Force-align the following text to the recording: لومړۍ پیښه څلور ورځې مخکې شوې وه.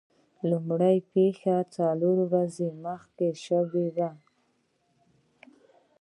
لومړۍ 0.49 0.97
پیښه 1.13 1.55
څلور 1.75 2.17
ورځې 2.29 2.67
مخکې 2.85 3.29
شوې 3.45 3.87
وه. 3.95 4.09